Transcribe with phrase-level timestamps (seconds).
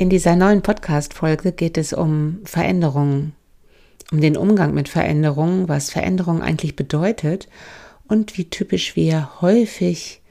[0.00, 3.34] In dieser neuen Podcast-Folge geht es um Veränderungen,
[4.10, 7.48] um den Umgang mit Veränderungen, was Veränderung eigentlich bedeutet
[8.08, 10.22] und wie typisch wir häufig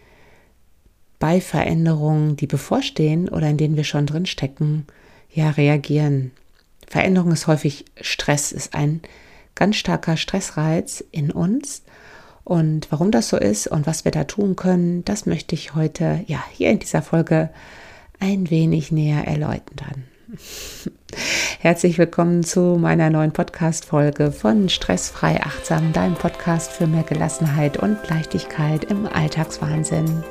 [1.20, 4.88] bei Veränderungen, die bevorstehen oder in denen wir schon drin stecken,
[5.32, 6.32] ja reagieren.
[6.88, 9.02] Veränderung ist häufig Stress, ist ein
[9.54, 11.84] ganz starker Stressreiz in uns.
[12.44, 16.24] Und warum das so ist und was wir da tun können, das möchte ich heute
[16.26, 17.52] ja hier in dieser Folge
[18.20, 20.04] ein wenig näher erläutern.
[21.60, 27.98] Herzlich willkommen zu meiner neuen Podcast-Folge von Stressfrei Achtsam, deinem Podcast für mehr Gelassenheit und
[28.10, 30.24] Leichtigkeit im Alltagswahnsinn.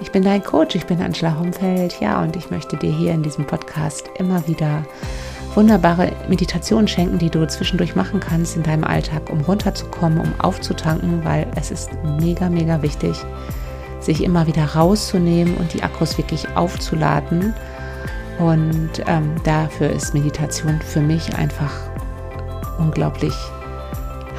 [0.00, 3.22] Ich bin dein Coach, ich bin Angela Homfeld, ja, und ich möchte dir hier in
[3.22, 4.84] diesem Podcast immer wieder
[5.54, 11.24] wunderbare Meditationen schenken, die du zwischendurch machen kannst in deinem Alltag, um runterzukommen, um aufzutanken,
[11.24, 13.16] weil es ist mega, mega wichtig,
[14.00, 17.54] sich immer wieder rauszunehmen und die Akkus wirklich aufzuladen.
[18.38, 21.72] Und ähm, dafür ist Meditation für mich einfach
[22.78, 23.34] unglaublich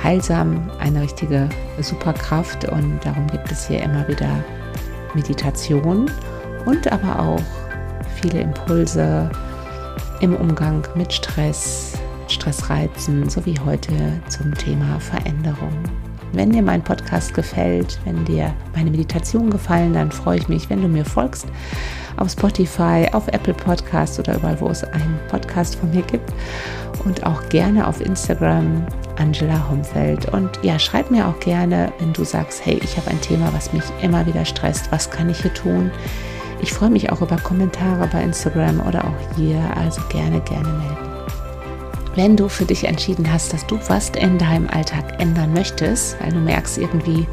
[0.02, 1.50] heilsam, eine richtige
[1.82, 2.66] Superkraft.
[2.66, 4.44] Und darum gibt es hier immer wieder
[5.14, 6.10] Meditation
[6.66, 7.42] und aber auch
[8.22, 9.30] viele Impulse
[10.22, 11.94] im Umgang mit Stress,
[12.28, 13.94] Stressreizen sowie heute
[14.28, 15.74] zum Thema Veränderung.
[16.34, 20.82] Wenn dir mein Podcast gefällt, wenn dir meine Meditation gefallen, dann freue ich mich, wenn
[20.82, 21.48] du mir folgst
[22.18, 26.32] auf Spotify, auf Apple Podcasts oder überall, wo es einen Podcast von mir gibt.
[27.06, 28.86] Und auch gerne auf Instagram
[29.18, 30.32] Angela Homfeld.
[30.34, 33.72] Und ja, schreib mir auch gerne, wenn du sagst, hey, ich habe ein Thema, was
[33.72, 34.92] mich immer wieder stresst.
[34.92, 35.92] Was kann ich hier tun?
[36.62, 39.62] Ich freue mich auch über Kommentare bei Instagram oder auch hier.
[39.78, 41.09] Also gerne, gerne melden.
[42.16, 46.32] Wenn du für dich entschieden hast, dass du was in deinem Alltag ändern möchtest, weil
[46.32, 47.28] du merkst, irgendwie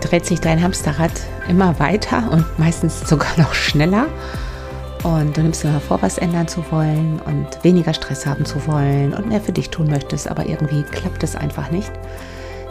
[0.00, 1.12] dreht sich dein Hamsterrad
[1.48, 4.06] immer weiter und meistens sogar noch schneller.
[5.02, 9.14] Und du nimmst dir vor, was ändern zu wollen und weniger Stress haben zu wollen
[9.14, 11.92] und mehr für dich tun möchtest, aber irgendwie klappt es einfach nicht.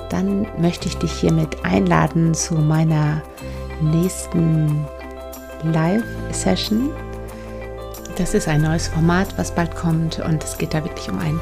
[0.09, 3.21] Dann möchte ich dich hiermit einladen zu meiner
[3.81, 4.85] nächsten
[5.63, 6.89] Live-Session
[8.17, 11.39] das ist ein neues Format, was bald kommt und es geht da wirklich um ein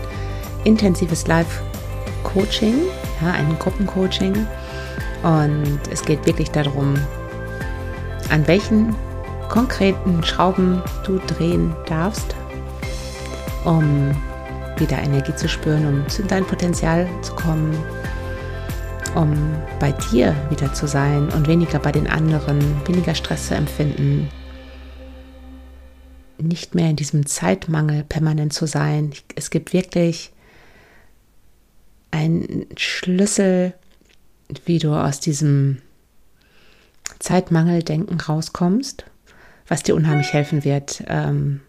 [0.63, 2.75] intensives Live-Coaching,
[3.21, 4.47] ja, ein Gruppencoaching.
[5.23, 6.95] Und es geht wirklich darum,
[8.29, 8.95] an welchen
[9.49, 12.35] konkreten Schrauben du drehen darfst,
[13.63, 14.11] um
[14.77, 17.77] wieder Energie zu spüren, um zu deinem Potenzial zu kommen,
[19.15, 19.33] um
[19.79, 24.29] bei dir wieder zu sein und weniger bei den anderen, weniger Stress zu empfinden,
[26.47, 29.11] nicht mehr in diesem Zeitmangel permanent zu sein.
[29.35, 30.31] Es gibt wirklich
[32.11, 33.73] einen Schlüssel,
[34.65, 35.81] wie du aus diesem
[37.19, 39.05] Zeitmangeldenken rauskommst,
[39.67, 41.61] was dir unheimlich helfen wird, ähm,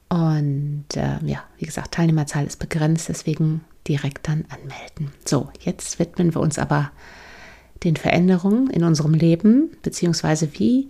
[0.10, 5.14] Und äh, ja, wie gesagt, Teilnehmerzahl ist begrenzt, deswegen direkt dann anmelden.
[5.26, 6.92] So, jetzt widmen wir uns aber
[7.84, 10.90] den Veränderungen in unserem Leben, beziehungsweise wie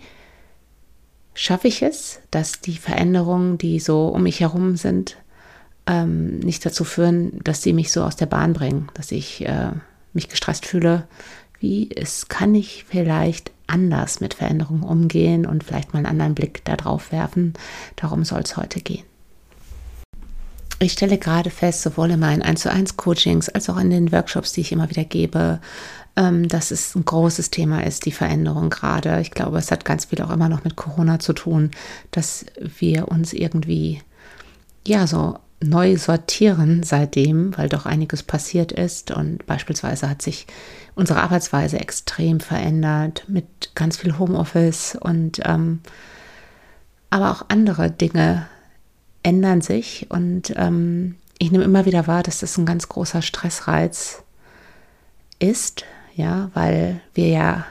[1.34, 5.16] schaffe ich es, dass die Veränderungen, die so um mich herum sind,
[5.86, 9.70] ähm, nicht dazu führen, dass sie mich so aus der Bahn bringen, dass ich äh,
[10.12, 11.06] mich gestresst fühle.
[11.58, 16.64] Wie es kann ich vielleicht anders mit Veränderungen umgehen und vielleicht mal einen anderen Blick
[16.64, 17.54] darauf werfen.
[17.96, 19.04] Darum soll es heute gehen.
[20.78, 24.10] Ich stelle gerade fest, sowohl in meinen 1 zu 1 Coachings als auch in den
[24.10, 25.60] Workshops, die ich immer wieder gebe,
[26.16, 29.20] ähm, dass es ein großes Thema ist, die Veränderung gerade.
[29.20, 31.70] Ich glaube, es hat ganz viel auch immer noch mit Corona zu tun,
[32.10, 34.02] dass wir uns irgendwie
[34.84, 39.10] ja so neu sortieren seitdem, weil doch einiges passiert ist.
[39.10, 40.46] Und beispielsweise hat sich
[40.94, 45.80] unsere Arbeitsweise extrem verändert mit ganz viel Homeoffice und ähm,
[47.10, 48.46] aber auch andere Dinge
[49.22, 50.06] ändern sich.
[50.10, 54.22] Und ähm, ich nehme immer wieder wahr, dass das ein ganz großer Stressreiz
[55.38, 55.84] ist,
[56.14, 57.66] ja, weil wir ja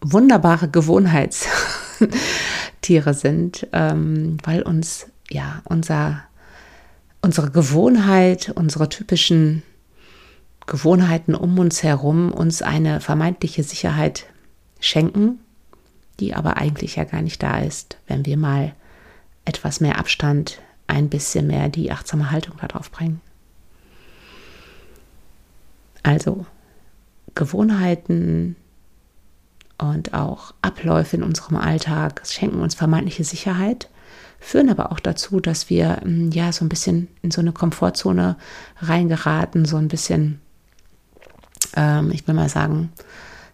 [0.00, 6.22] wunderbare Gewohnheitstiere sind, ähm, weil uns ja unser
[7.22, 9.62] unsere Gewohnheit, unsere typischen
[10.66, 14.26] Gewohnheiten um uns herum uns eine vermeintliche Sicherheit
[14.78, 15.40] schenken,
[16.20, 18.74] die aber eigentlich ja gar nicht da ist, wenn wir mal
[19.44, 23.20] etwas mehr Abstand, ein bisschen mehr die achtsame Haltung darauf bringen.
[26.02, 26.46] Also
[27.34, 28.56] Gewohnheiten
[29.78, 33.88] und auch Abläufe in unserem Alltag schenken uns vermeintliche Sicherheit,
[34.40, 38.36] führen aber auch dazu, dass wir hm, ja so ein bisschen in so eine Komfortzone
[38.78, 40.40] reingeraten, so ein bisschen,
[41.76, 42.90] ähm, ich will mal sagen,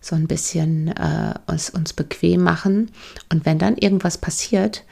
[0.00, 2.92] so ein bisschen äh, uns, uns bequem machen.
[3.30, 4.84] Und wenn dann irgendwas passiert,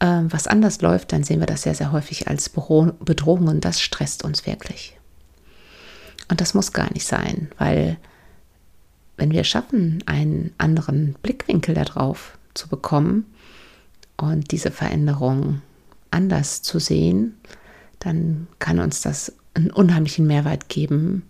[0.00, 3.80] äh, was anders läuft, dann sehen wir das sehr, sehr häufig als Bedrohung und das
[3.80, 4.98] stresst uns wirklich.
[6.30, 7.96] Und das muss gar nicht sein, weil
[9.16, 13.24] wenn wir schaffen, einen anderen Blickwinkel darauf zu bekommen
[14.18, 15.62] und diese Veränderung
[16.10, 17.36] anders zu sehen,
[18.00, 21.22] dann kann uns das einen unheimlichen Mehrwert geben.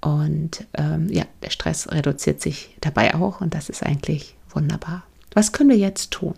[0.00, 5.04] Und ähm, ja, der Stress reduziert sich dabei auch und das ist eigentlich wunderbar.
[5.34, 6.34] Was können wir jetzt tun?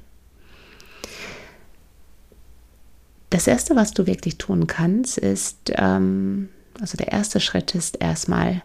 [3.31, 6.49] Das Erste, was du wirklich tun kannst, ist, ähm,
[6.81, 8.63] also der erste Schritt ist erstmal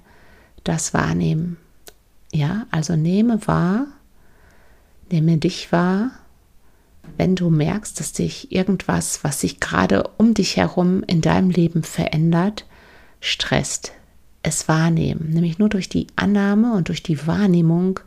[0.63, 1.57] das Wahrnehmen.
[2.33, 3.87] Ja, also nehme wahr,
[5.09, 6.11] nehme dich wahr,
[7.15, 11.83] wenn du merkst, dass dich irgendwas, was sich gerade um dich herum in deinem Leben
[11.83, 12.65] verändert,
[13.21, 13.93] stresst.
[14.43, 17.99] Es wahrnehmen, nämlich nur durch die Annahme und durch die Wahrnehmung,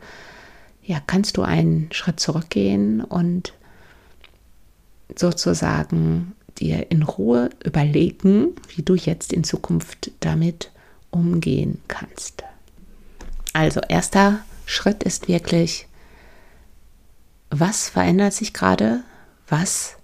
[0.83, 3.53] ja, kannst du einen Schritt zurückgehen und
[5.15, 10.71] sozusagen dir in Ruhe überlegen, wie du jetzt in Zukunft damit
[11.11, 12.43] umgehen kannst.
[13.53, 15.87] Also erster Schritt ist wirklich,
[17.51, 19.03] was verändert sich gerade?
[19.47, 19.97] Was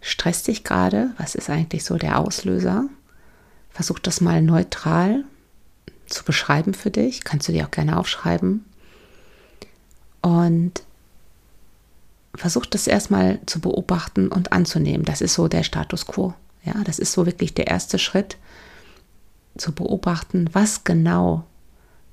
[0.00, 1.10] stresst dich gerade?
[1.18, 2.86] Was ist eigentlich so der Auslöser?
[3.70, 5.24] Versuch das mal neutral
[6.06, 7.24] zu beschreiben für dich.
[7.24, 8.64] Kannst du dir auch gerne aufschreiben.
[10.22, 10.82] Und
[12.34, 15.04] versucht das erstmal zu beobachten und anzunehmen.
[15.04, 16.34] Das ist so der Status quo.
[16.64, 18.36] Ja, das ist so wirklich der erste Schritt,
[19.56, 21.44] zu beobachten, was genau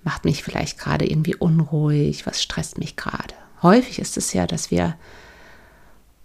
[0.04, 3.36] macht mich vielleicht gerade irgendwie unruhig, was stresst mich gerade.
[3.66, 4.96] Häufig ist es ja, dass wir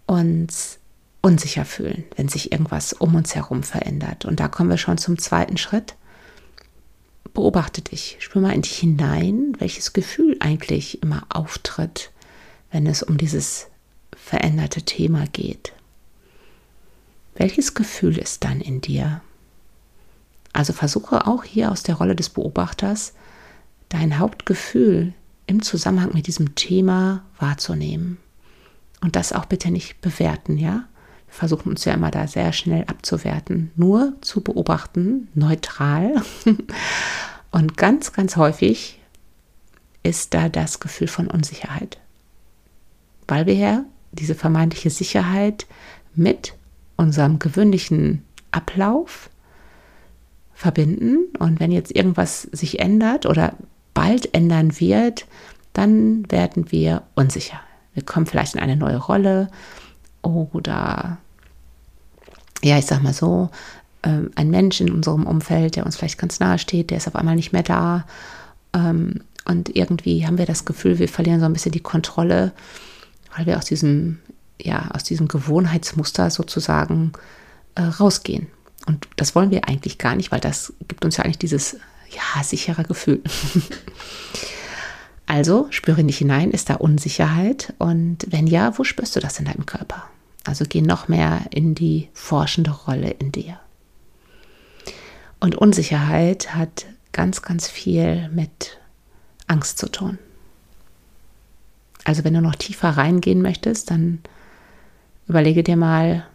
[0.04, 0.78] uns
[1.22, 4.26] unsicher fühlen, wenn sich irgendwas um uns herum verändert.
[4.26, 5.94] Und da kommen wir schon zum zweiten Schritt.
[7.32, 12.10] Beobachte dich, spür mal in dich hinein, welches Gefühl eigentlich immer auftritt,
[12.72, 13.68] wenn es um dieses
[14.14, 15.72] veränderte Thema geht.
[17.36, 19.22] Welches Gefühl ist dann in dir?
[20.52, 23.14] Also versuche auch hier aus der Rolle des Beobachters
[23.88, 25.14] dein Hauptgefühl
[25.50, 28.18] im Zusammenhang mit diesem Thema wahrzunehmen.
[29.00, 30.84] Und das auch bitte nicht bewerten, ja?
[31.26, 36.22] Wir versuchen uns ja immer da sehr schnell abzuwerten, nur zu beobachten, neutral.
[37.50, 39.00] Und ganz, ganz häufig
[40.04, 41.98] ist da das Gefühl von Unsicherheit.
[43.26, 45.66] Weil wir ja diese vermeintliche Sicherheit
[46.14, 46.54] mit
[46.96, 49.30] unserem gewöhnlichen Ablauf
[50.54, 51.24] verbinden.
[51.38, 53.56] Und wenn jetzt irgendwas sich ändert oder
[54.00, 55.26] bald ändern wird,
[55.72, 57.60] dann werden wir unsicher.
[57.94, 59.48] Wir kommen vielleicht in eine neue Rolle
[60.22, 61.18] oder,
[62.62, 63.50] ja, ich sag mal so,
[64.02, 67.16] ähm, ein Mensch in unserem Umfeld, der uns vielleicht ganz nahe steht, der ist auf
[67.16, 68.06] einmal nicht mehr da.
[68.72, 72.52] Ähm, und irgendwie haben wir das Gefühl, wir verlieren so ein bisschen die Kontrolle
[73.36, 74.18] weil wir aus diesem,
[74.60, 77.12] ja, aus diesem Gewohnheitsmuster sozusagen
[77.74, 78.48] äh, rausgehen.
[78.86, 81.76] Und das wollen wir eigentlich gar nicht, weil das gibt uns ja eigentlich dieses,
[82.10, 83.22] ja, sichere Gefühl.
[85.26, 87.74] also spüre nicht hinein, ist da Unsicherheit?
[87.78, 90.04] Und wenn ja, wo spürst du das in deinem Körper?
[90.44, 93.60] Also geh noch mehr in die forschende Rolle in dir.
[95.38, 98.78] Und Unsicherheit hat ganz, ganz viel mit
[99.46, 100.18] Angst zu tun.
[102.04, 104.20] Also wenn du noch tiefer reingehen möchtest, dann
[105.28, 106.26] überlege dir mal,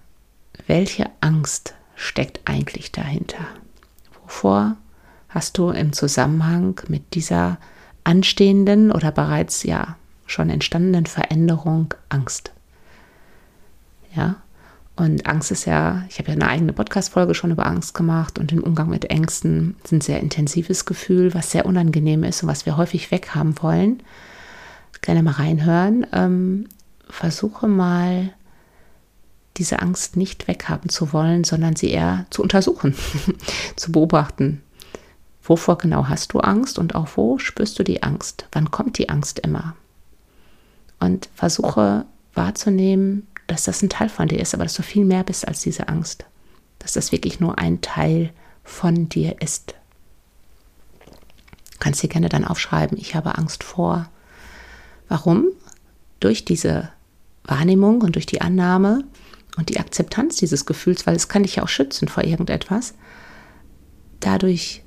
[0.68, 3.46] welche Angst steckt eigentlich dahinter?
[4.24, 4.78] Wovor
[5.36, 7.60] hast du im Zusammenhang mit dieser
[8.04, 12.52] anstehenden oder bereits ja schon entstandenen Veränderung Angst?
[14.16, 14.38] Ja,
[14.96, 18.50] und Angst ist ja, ich habe ja eine eigene Podcast-Folge schon über Angst gemacht und
[18.50, 22.66] den Umgang mit Ängsten ist ein sehr intensives Gefühl, was sehr unangenehm ist und was
[22.66, 24.02] wir häufig weghaben wollen
[25.06, 26.06] gerne mal reinhören.
[26.12, 26.68] Ähm,
[27.10, 28.34] versuche mal,
[29.58, 32.94] diese Angst nicht weghaben zu wollen, sondern sie eher zu untersuchen,
[33.78, 34.62] zu beobachten.
[35.46, 38.48] Wovor genau hast du Angst und auch wo spürst du die Angst?
[38.52, 39.76] Wann kommt die Angst immer?
[41.00, 45.24] Und versuche wahrzunehmen, dass das ein Teil von dir ist, aber dass du viel mehr
[45.24, 46.26] bist als diese Angst.
[46.80, 48.32] Dass das wirklich nur ein Teil
[48.64, 49.76] von dir ist.
[51.06, 54.10] Du kannst dir gerne dann aufschreiben, ich habe Angst vor
[55.08, 55.50] Warum?
[56.20, 56.90] Durch diese
[57.44, 59.04] Wahrnehmung und durch die Annahme
[59.58, 62.96] und die Akzeptanz dieses Gefühls, weil es kann dich ja auch schützen vor irgendetwas.
[64.20, 64.84] Dadurch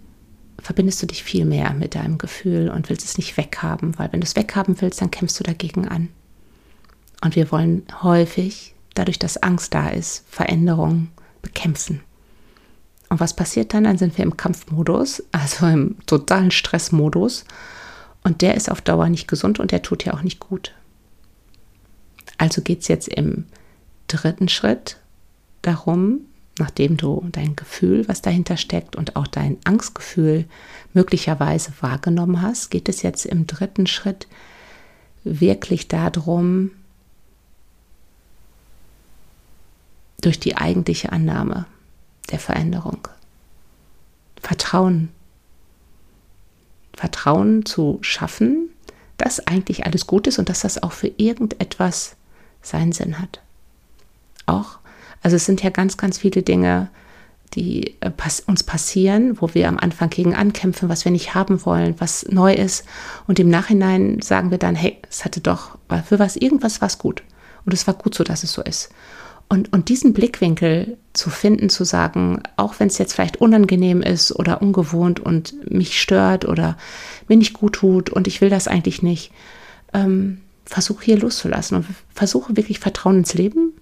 [0.61, 4.21] verbindest du dich viel mehr mit deinem Gefühl und willst es nicht weghaben, weil wenn
[4.21, 6.09] du es weghaben willst, dann kämpfst du dagegen an.
[7.23, 11.11] Und wir wollen häufig, dadurch, dass Angst da ist, Veränderungen
[11.43, 12.01] bekämpfen.
[13.09, 13.85] Und was passiert dann?
[13.85, 17.45] Dann sind wir im Kampfmodus, also im totalen Stressmodus.
[18.23, 20.75] Und der ist auf Dauer nicht gesund und der tut ja auch nicht gut.
[22.37, 23.47] Also geht es jetzt im
[24.07, 24.99] dritten Schritt
[25.63, 26.21] darum,
[26.59, 30.47] nachdem du dein Gefühl, was dahinter steckt und auch dein Angstgefühl
[30.95, 34.27] möglicherweise wahrgenommen hast, geht es jetzt im dritten Schritt
[35.25, 36.71] wirklich darum,
[40.21, 41.67] durch die eigentliche Annahme
[42.31, 43.09] der Veränderung.
[44.41, 45.11] Vertrauen.
[46.95, 48.71] Vertrauen zu schaffen,
[49.17, 52.17] dass eigentlich alles gut ist und dass das auch für irgendetwas
[52.63, 53.41] seinen Sinn hat.
[54.47, 54.79] Auch,
[55.23, 56.89] also es sind ja ganz, ganz viele Dinge,
[57.55, 58.11] die äh,
[58.47, 62.53] uns passieren, wo wir am Anfang gegen ankämpfen, was wir nicht haben wollen, was neu
[62.53, 62.85] ist.
[63.27, 66.99] Und im Nachhinein sagen wir dann, hey, es hatte doch, für was, irgendwas war es
[66.99, 67.23] gut.
[67.65, 68.91] Und es war gut so, dass es so ist.
[69.49, 74.31] Und, und diesen Blickwinkel zu finden, zu sagen, auch wenn es jetzt vielleicht unangenehm ist
[74.33, 76.77] oder ungewohnt und mich stört oder
[77.29, 79.33] mir nicht gut tut und ich will das eigentlich nicht,
[79.95, 83.73] ähm, versuche hier loszulassen und versuche wirklich Vertrauen ins Leben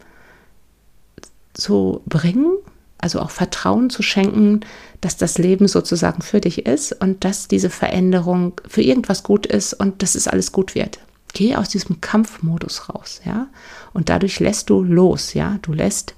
[1.56, 2.56] zu bringen,
[2.98, 4.60] also auch Vertrauen zu schenken,
[5.00, 9.74] dass das Leben sozusagen für dich ist und dass diese Veränderung für irgendwas gut ist
[9.74, 10.98] und dass es alles gut wird.
[11.32, 13.48] Geh aus diesem Kampfmodus raus, ja.
[13.92, 15.58] Und dadurch lässt du los, ja.
[15.62, 16.14] Du lässt,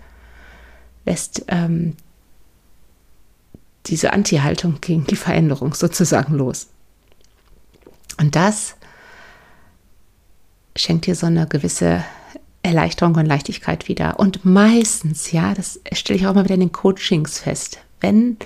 [1.04, 1.97] lässt ähm,
[3.87, 6.68] diese Anti-Haltung gegen die Veränderung sozusagen los.
[8.21, 8.76] Und das
[10.76, 12.04] schenkt dir so eine gewisse
[12.62, 14.19] Erleichterung und Leichtigkeit wieder.
[14.19, 18.37] Und meistens, ja, das stelle ich auch mal wieder in den Coachings fest, wenn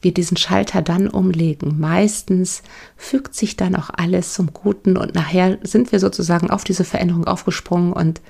[0.00, 1.80] wir diesen Schalter dann umlegen.
[1.80, 2.62] Meistens
[2.96, 7.26] fügt sich dann auch alles zum Guten und nachher sind wir sozusagen auf diese Veränderung
[7.26, 8.20] aufgesprungen und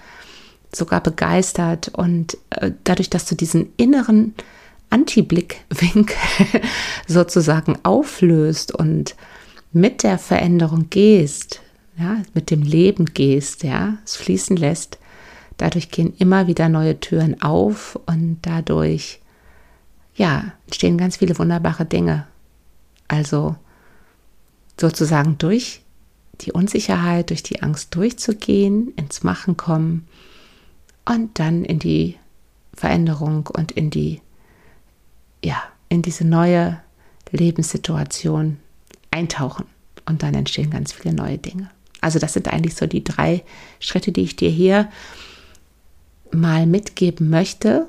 [0.73, 1.89] sogar begeistert.
[1.89, 4.35] Und äh, dadurch, dass du diesen inneren
[4.91, 6.17] Anti-Blickwinkel
[7.09, 9.17] sozusagen auflöst und
[9.73, 11.61] mit der Veränderung gehst,
[11.99, 14.99] ja, mit dem Leben gehst, ja, es fließen lässt,
[15.57, 19.21] dadurch gehen immer wieder neue Türen auf und dadurch
[20.17, 22.27] ja, entstehen ganz viele wunderbare Dinge.
[23.09, 23.57] Also
[24.79, 25.83] sozusagen durch
[26.41, 30.07] die Unsicherheit, durch die Angst durchzugehen, ins Machen kommen
[31.05, 32.17] und dann in die
[32.75, 34.21] Veränderung und in die,
[35.45, 36.81] ja, in diese neue
[37.31, 38.59] Lebenssituation
[39.11, 39.67] eintauchen.
[40.07, 41.71] Und dann entstehen ganz viele neue Dinge.
[42.01, 43.43] Also das sind eigentlich so die drei
[43.81, 44.91] Schritte, die ich dir hier
[46.35, 47.87] mal mitgeben möchte,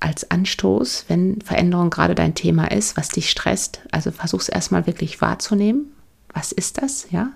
[0.00, 3.80] als Anstoß, wenn Veränderung gerade dein Thema ist, was dich stresst.
[3.90, 5.92] Also versuch es erstmal wirklich wahrzunehmen.
[6.32, 7.08] Was ist das?
[7.10, 7.30] Ja.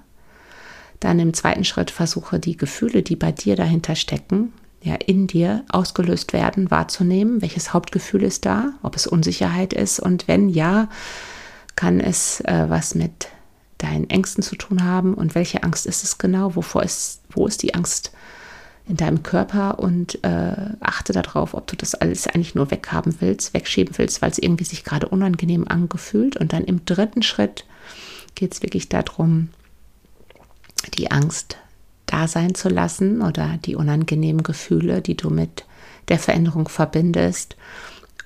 [1.00, 4.52] Dann im zweiten Schritt versuche die Gefühle, die bei dir dahinter stecken,
[4.82, 7.42] ja, in dir ausgelöst werden, wahrzunehmen.
[7.42, 8.72] Welches Hauptgefühl ist da?
[8.82, 9.98] Ob es Unsicherheit ist?
[10.00, 10.88] Und wenn ja,
[11.74, 13.28] kann es äh, was mit
[13.78, 15.14] deinen Ängsten zu tun haben?
[15.14, 16.54] Und welche Angst ist es genau?
[16.54, 18.12] Wovor ist, wo ist die Angst
[18.88, 23.54] in deinem Körper und äh, achte darauf, ob du das alles eigentlich nur weghaben willst,
[23.54, 26.36] wegschieben willst, weil es irgendwie sich gerade unangenehm angefühlt.
[26.36, 27.64] Und dann im dritten Schritt
[28.34, 29.50] geht es wirklich darum,
[30.96, 31.58] die Angst
[32.06, 35.64] da sein zu lassen oder die unangenehmen Gefühle, die du mit
[36.08, 37.56] der Veränderung verbindest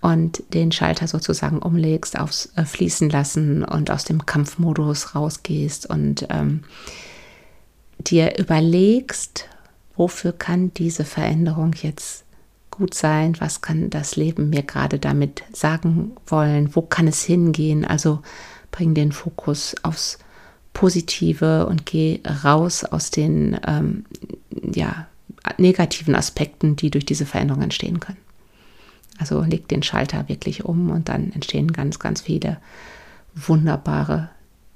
[0.00, 6.26] und den Schalter sozusagen umlegst, aufs äh, Fließen lassen und aus dem Kampfmodus rausgehst und
[6.30, 6.64] ähm,
[7.98, 9.48] dir überlegst,
[9.96, 12.24] wofür kann diese Veränderung jetzt
[12.70, 17.84] gut sein, was kann das Leben mir gerade damit sagen wollen, wo kann es hingehen.
[17.84, 18.20] Also
[18.70, 20.18] bring den Fokus aufs
[20.74, 24.04] Positive und geh raus aus den ähm,
[24.74, 25.06] ja,
[25.56, 28.18] negativen Aspekten, die durch diese Veränderung entstehen können.
[29.18, 32.58] Also leg den Schalter wirklich um und dann entstehen ganz, ganz viele
[33.34, 34.28] wunderbare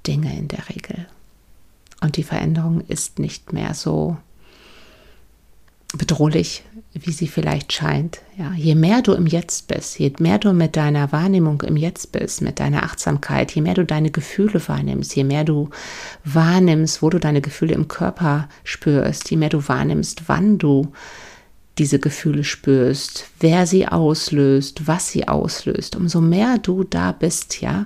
[0.07, 1.05] Dinge in der Regel.
[2.01, 4.17] Und die Veränderung ist nicht mehr so
[5.97, 8.21] bedrohlich, wie sie vielleicht scheint.
[8.37, 12.11] Ja, je mehr du im Jetzt bist, je mehr du mit deiner Wahrnehmung im Jetzt
[12.11, 15.69] bist, mit deiner Achtsamkeit, je mehr du deine Gefühle wahrnimmst, je mehr du
[16.23, 20.91] wahrnimmst, wo du deine Gefühle im Körper spürst, je mehr du wahrnimmst, wann du
[21.77, 27.85] diese Gefühle spürst, wer sie auslöst, was sie auslöst, umso mehr du da bist, ja.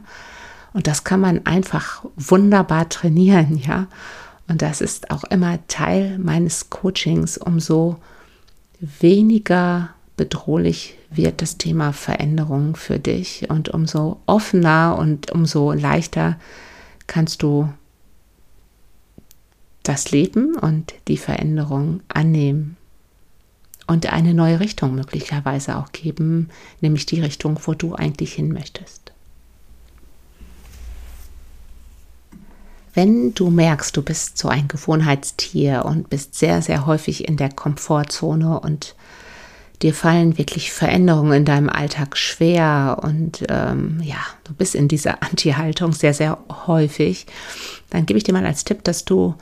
[0.74, 3.88] Und das kann man einfach wunderbar trainieren, ja.
[4.48, 7.98] Und das ist auch immer Teil meines Coachings, umso
[8.80, 16.38] weniger bedrohlich wird das Thema Veränderung für dich und umso offener und umso leichter
[17.08, 17.70] kannst du
[19.84, 22.78] das Leben und die Veränderung annehmen
[23.88, 26.50] und eine neue Richtung möglicherweise auch geben,
[26.82, 29.05] nämlich die Richtung, wo du eigentlich hin möchtest.
[32.96, 37.50] Wenn du merkst, du bist so ein Gewohnheitstier und bist sehr, sehr häufig in der
[37.50, 38.96] Komfortzone und
[39.82, 45.22] dir fallen wirklich Veränderungen in deinem Alltag schwer und ähm, ja, du bist in dieser
[45.30, 46.38] Anti-Haltung sehr, sehr
[46.68, 47.28] häufig,
[47.90, 49.36] dann gebe ich dir mal als Tipp, dass du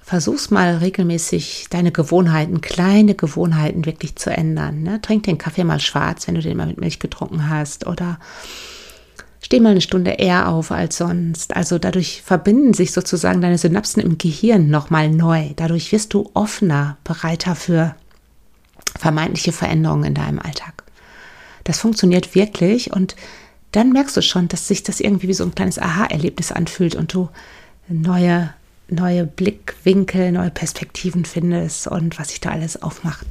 [0.00, 4.82] versuchst mal regelmäßig deine Gewohnheiten, kleine Gewohnheiten wirklich zu ändern.
[4.82, 5.00] Ne?
[5.00, 8.18] Trink den Kaffee mal schwarz, wenn du den mal mit Milch getrunken hast oder
[9.44, 11.54] steh mal eine Stunde eher auf als sonst.
[11.54, 15.50] Also dadurch verbinden sich sozusagen deine Synapsen im Gehirn nochmal neu.
[15.56, 17.94] Dadurch wirst du offener, bereiter für
[18.98, 20.84] vermeintliche Veränderungen in deinem Alltag.
[21.62, 23.16] Das funktioniert wirklich und
[23.72, 27.12] dann merkst du schon, dass sich das irgendwie wie so ein kleines Aha-Erlebnis anfühlt und
[27.12, 27.28] du
[27.86, 28.54] neue,
[28.88, 33.26] neue Blickwinkel, neue Perspektiven findest und was sich da alles aufmacht.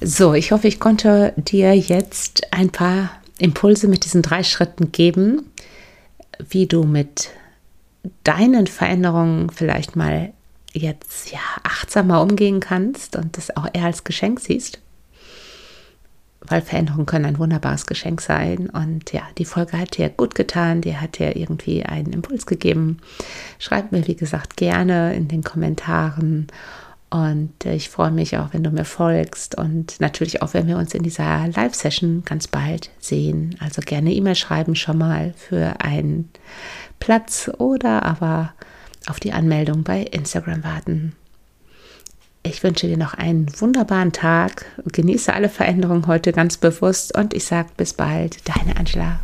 [0.00, 5.50] So, ich hoffe, ich konnte dir jetzt ein paar Impulse mit diesen drei Schritten geben,
[6.48, 7.30] wie du mit
[8.24, 10.32] deinen Veränderungen vielleicht mal
[10.72, 14.80] jetzt ja achtsamer umgehen kannst und das auch eher als Geschenk siehst.
[16.40, 18.70] Weil Veränderungen können ein wunderbares Geschenk sein.
[18.70, 22.98] Und ja, die Folge hat dir gut getan, dir hat dir irgendwie einen Impuls gegeben.
[23.58, 26.46] Schreib mir, wie gesagt, gerne in den Kommentaren.
[27.10, 30.92] Und ich freue mich auch, wenn du mir folgst und natürlich auch, wenn wir uns
[30.92, 33.56] in dieser Live-Session ganz bald sehen.
[33.60, 36.28] Also gerne E-Mail schreiben schon mal für einen
[37.00, 38.52] Platz oder aber
[39.08, 41.14] auf die Anmeldung bei Instagram warten.
[42.42, 44.66] Ich wünsche dir noch einen wunderbaren Tag.
[44.84, 49.20] Genieße alle Veränderungen heute ganz bewusst und ich sage bis bald, deine Angela.